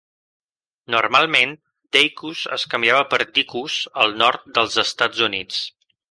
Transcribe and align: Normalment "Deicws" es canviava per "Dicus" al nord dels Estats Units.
Normalment 0.93 1.51
"Deicws" 1.97 2.41
es 2.57 2.65
canviava 2.71 3.03
per 3.11 3.19
"Dicus" 3.35 3.75
al 4.05 4.17
nord 4.23 4.47
dels 4.55 4.79
Estats 4.85 5.21
Units. 5.29 5.61